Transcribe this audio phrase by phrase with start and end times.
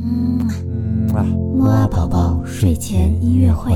[0.00, 0.38] 嗯
[1.14, 3.72] 啊，木啊宝宝睡前音乐会。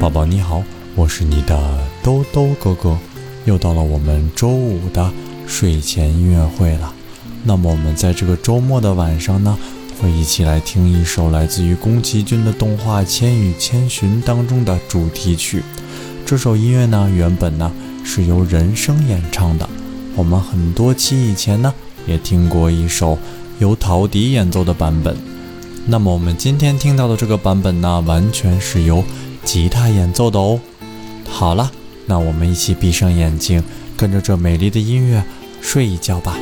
[0.00, 0.62] 宝宝你好，
[0.94, 2.96] 我是你的兜兜哥哥，
[3.44, 5.10] 又到了我们周五的
[5.46, 6.92] 睡前音乐会了。
[7.44, 9.56] 那么我们在这个周末的晚上呢，
[10.00, 15.62] 会一起来听一首来自于宫崎骏的动画《千与千寻》当中的主题曲。
[16.24, 17.72] 这首音乐呢，原本呢
[18.04, 19.68] 是由人声演唱的。
[20.14, 21.72] 我们很多期以前呢，
[22.06, 23.18] 也听过一首
[23.58, 25.16] 由陶笛演奏的版本。
[25.86, 29.02] 那么我们今天听到的这个版本呢，完全是由
[29.44, 30.58] 吉他演奏的哦。
[31.28, 31.70] 好了，
[32.06, 33.62] 那我们一起闭上眼睛，
[33.96, 35.22] 跟着这美丽的音乐
[35.60, 36.36] 睡一觉吧。